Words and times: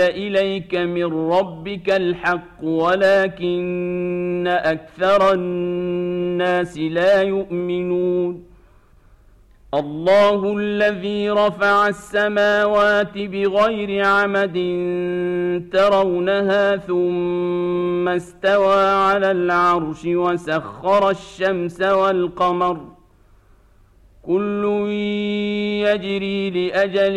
إليك 0.00 0.74
من 0.74 1.30
ربك 1.30 1.90
الحق 1.90 2.64
ولكن 2.64 4.44
أكثر 4.48 5.32
الناس 5.32 6.78
لا 6.78 7.22
يؤمنون. 7.22 8.48
الله 9.74 10.56
الذي 10.58 11.30
رفع 11.30 11.88
السماوات 11.88 13.18
بغير 13.18 14.04
عمد 14.04 14.58
ترونها 15.72 16.76
ثم 16.76 18.08
استوى 18.08 18.84
على 18.84 19.30
العرش 19.30 20.04
وسخر 20.04 21.10
الشمس 21.10 21.82
والقمر. 21.82 22.80
كل 24.22 24.64
يجري 25.84 26.50
لأجل 26.50 27.16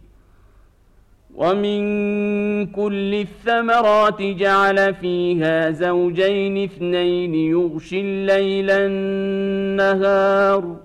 ومن 1.41 1.81
كل 2.65 3.13
الثمرات 3.13 4.21
جعل 4.21 4.93
فيها 4.93 5.71
زوجين 5.71 6.63
اثنين 6.63 7.35
يغشي 7.35 8.01
الليل 8.01 8.71
النهار 8.71 10.75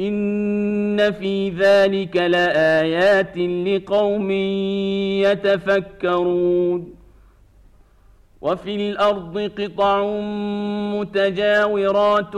ان 0.00 1.12
في 1.12 1.50
ذلك 1.50 2.16
لايات 2.16 3.38
لقوم 3.38 4.30
يتفكرون 5.20 7.01
وفي 8.42 8.76
الأرض 8.76 9.50
قطع 9.58 10.06
متجاورات 10.94 12.34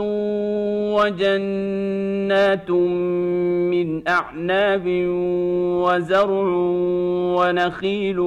وجنات 0.97 2.69
من 3.71 4.07
أعناب 4.07 4.83
وزرع 5.85 6.47
ونخيل 7.37 8.19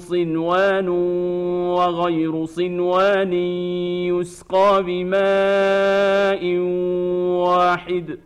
صنوان 0.00 0.88
وغير 1.68 2.44
صنوان 2.44 3.32
يسقى 4.12 4.82
بماء 4.82 6.56
واحد 7.48 8.18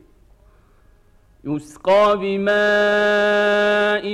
يسقى 1.47 2.19
بماء 2.19 4.07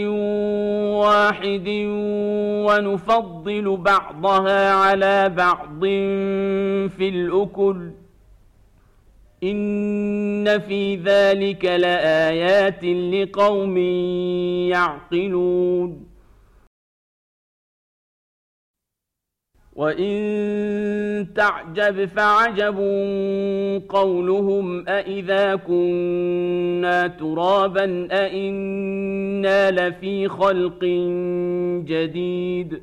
واحد 1.01 1.69
ونفضل 2.67 3.77
بعضها 3.77 4.73
على 4.73 5.29
بعض 5.29 5.81
في 6.97 7.09
الاكل 7.09 7.91
ان 9.45 10.59
في 10.59 10.97
ذلك 10.97 11.65
لايات 11.65 12.85
لقوم 12.85 13.79
يعقلون 14.69 16.12
وان 19.77 21.27
تعجب 21.35 22.05
فعجب 22.05 22.79
قولهم 23.89 24.89
أإذا 24.89 25.55
كنا 25.57 27.07
ترابا 27.07 28.09
أإنا 28.13 29.71
لفي 29.71 30.29
خلق 30.29 30.85
جديد 31.87 32.83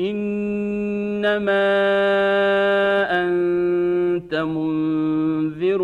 إنما 0.00 1.60
أنت 3.24 4.34
منذر 4.34 5.82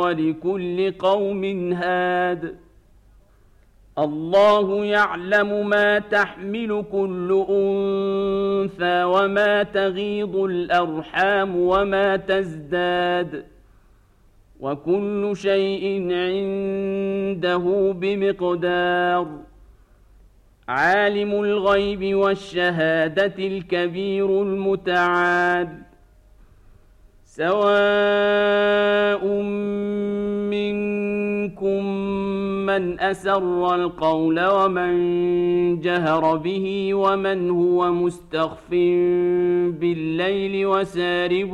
ولكل 0.00 0.92
قوم 0.98 1.72
هاد. 1.72 2.54
الله 3.98 4.84
يعلم 4.84 5.68
ما 5.68 5.98
تحمل 5.98 6.84
كل 6.92 7.44
أنثى 7.50 9.04
وما 9.04 9.62
تغيض 9.62 10.36
الأرحام 10.36 11.56
وما 11.56 12.16
تزداد. 12.16 13.44
وكل 14.60 15.32
شيء 15.34 16.12
عنده 16.12 17.92
بمقدار. 17.92 19.47
عالم 20.68 21.32
الغيب 21.32 22.14
والشهادة 22.14 23.34
الكبير 23.38 24.42
المتعال 24.42 25.68
سواء 27.24 27.66
منكم 30.52 31.84
من 32.66 33.00
أسر 33.00 33.74
القول 33.74 34.46
ومن 34.46 34.92
جهر 35.80 36.36
به 36.36 36.94
ومن 36.94 37.50
هو 37.50 37.92
مستخف 37.92 38.70
بالليل 39.80 40.66
وسارب 40.66 41.50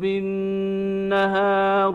بالنهار. 0.00 1.94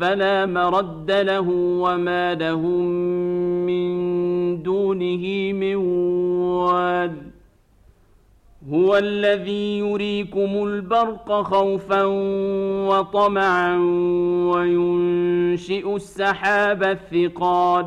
فلا 0.00 0.46
مرد 0.46 1.10
له 1.10 1.48
وما 1.84 2.34
لهم 2.34 2.84
من 3.66 4.62
دونه 4.62 5.52
من 5.52 5.76
واد 5.76 7.30
هو 8.72 8.96
الذي 8.96 9.78
يريكم 9.78 10.64
البرق 10.64 11.42
خوفا 11.42 12.02
وطمعا 12.88 13.76
وينشئ 14.54 15.96
السحاب 15.96 16.82
الثقال. 16.82 17.86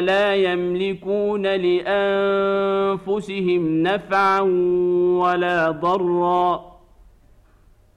لا 0.00 0.34
يملكون 0.34 1.46
لأنفسهم 1.46 3.02
نفعا 3.82 4.40
ولا 5.20 5.70
ضرا. 5.70 6.78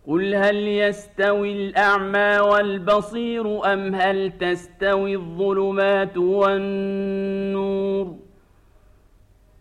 قل 0.08 0.36
هل 0.36 0.68
يستوي 0.68 1.54
الأعمى 1.54 2.40
والبصير 2.40 3.74
أم 3.74 3.96
هل 3.96 4.32
تستوي 4.40 5.16
الظلمات 5.16 6.18
والنور؟ 6.18 8.16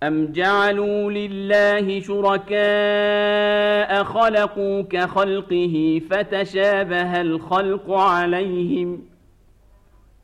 أم 0.03 0.33
جعلوا 0.33 1.11
لله 1.11 2.01
شركاء 2.01 2.61
خلقوا 4.05 4.83
كخلقه 4.83 6.01
فتشابه 6.11 7.21
الخلق 7.21 7.91
عليهم 7.91 9.10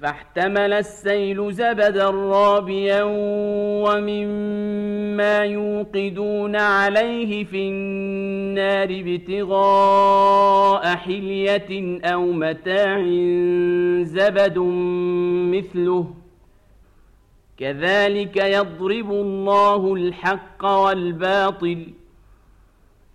فاحتمل 0.00 0.72
السيل 0.72 1.52
زبدا 1.52 2.10
رابيا 2.10 3.02
ومما 3.84 5.38
يوقدون 5.38 6.56
عليه 6.56 7.44
في 7.44 7.68
النار 7.68 8.88
ابتغاء 8.90 10.86
حلية 10.96 12.00
أو 12.04 12.32
متاع 12.32 13.00
زبد 14.02 14.58
مثله. 15.54 16.14
كذلك 17.58 18.36
يضرب 18.36 19.10
الله 19.10 19.94
الحق 19.94 20.64
والباطل 20.64 21.86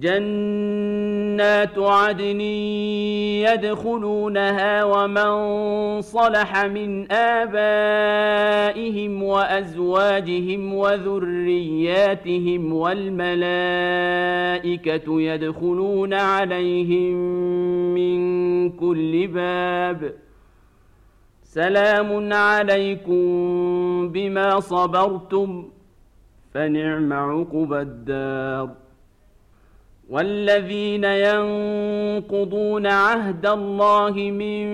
جنات 0.00 1.78
عدن 1.78 2.40
يدخلونها 3.40 4.84
ومن 4.84 5.30
صلح 6.00 6.64
من 6.64 7.12
آبائهم 7.12 8.42
وأزواجهم 9.22 10.74
وذرياتهم 10.74 12.72
والملائكة 12.72 13.40
يدخلون 15.20 16.14
عليهم 16.14 17.14
من 17.94 18.70
كل 18.70 19.26
باب. 19.26 20.12
سلام 21.42 22.32
عليكم 22.32 23.18
بما 24.08 24.60
صبرتم 24.60 25.68
فنعم 26.54 27.12
عقبى 27.12 27.80
الدار. 27.80 28.85
والذين 30.10 31.04
ينقضون 31.04 32.86
عهد 32.86 33.46
الله 33.46 34.12
من 34.12 34.66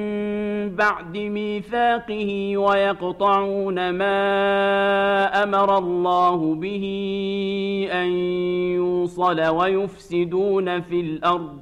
بعد 0.76 1.16
ميثاقه 1.16 2.56
ويقطعون 2.56 3.90
ما 3.90 5.42
أمر 5.42 5.78
الله 5.78 6.54
به 6.54 6.84
أن 7.92 8.08
يوصل 8.76 9.40
ويفسدون 9.40 10.80
في 10.80 11.00
الأرض 11.00 11.61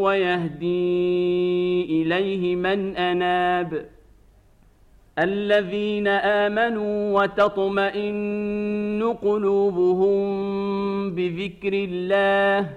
ويهدي 0.00 1.84
إليه 1.84 2.56
من 2.56 2.96
أناب 2.96 3.86
الذين 5.18 6.08
آمنوا 6.08 7.22
وتطمئن 7.22 9.16
قلوبهم 9.22 10.20
بذكر 11.14 11.72
الله 11.72 12.70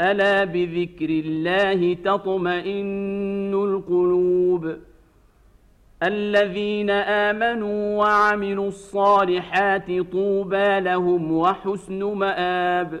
ألا 0.00 0.44
بذكر 0.44 1.08
الله 1.10 1.94
تطمئن 1.94 3.54
القلوب 3.54 4.76
الذين 6.02 6.90
آمنوا 7.30 7.98
وعملوا 7.98 8.68
الصالحات 8.68 9.86
طوبى 10.12 10.80
لهم 10.80 11.32
وحسن 11.32 12.04
مآب 12.04 13.00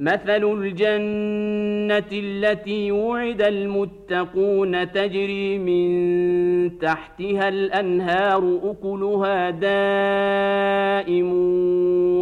مثل 0.00 0.44
الجنة 0.44 2.08
التي 2.12 2.92
وعد 2.92 3.42
المتقون 3.42 4.92
تجري 4.92 5.58
من 5.58 6.78
تحتها 6.78 7.48
الأنهار 7.48 8.60
أكلها 8.64 9.50
دائم 9.50 11.32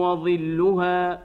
وظلها. 0.01 1.23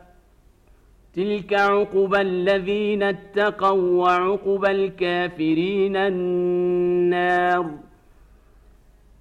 تلك 1.16 1.54
عقبى 1.54 2.22
الذين 2.22 3.04
اتقوا 3.04 4.04
وعقبى 4.04 4.72
الكافرين 4.72 5.96
النار. 5.96 7.72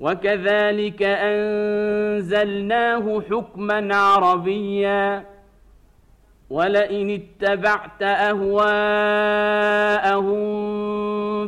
وكذلك 0.00 1.02
أنزلناه 1.02 3.22
حكما 3.30 3.96
عربيا. 3.96 5.24
ولئن 6.50 7.10
اتبعت 7.10 8.02
أهواءهم 8.02 8.66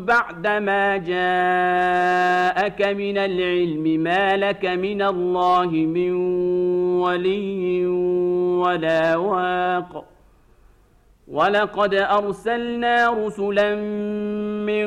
بعدما 0.05 0.97
جاءك 0.97 2.83
من 2.83 3.19
العلم 3.19 3.83
ما 3.83 4.37
لك 4.37 4.65
من 4.65 5.03
الله 5.03 5.67
من 5.67 6.13
ولي 7.01 7.87
ولا 8.67 9.17
واق. 9.17 10.05
ولقد 11.29 11.95
أرسلنا 11.95 13.27
رسلا 13.27 13.75
من 14.67 14.87